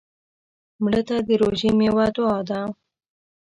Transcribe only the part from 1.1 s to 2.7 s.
د روژې میوه دعا ده